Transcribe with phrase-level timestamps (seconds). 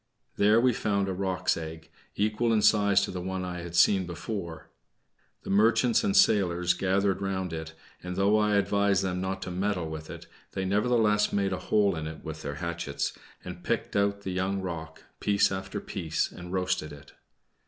[0.37, 4.07] There we found a roc's egg, equal in size to the one I had seen
[4.07, 4.71] before.
[5.43, 9.87] The merchants and sailors gathered round it, and though I advised them not to meddle
[9.91, 13.13] with it, they nevertheless made a hole in it with their hatchets,
[13.45, 17.11] and picked out the young roc, piece after piece, and roasted it.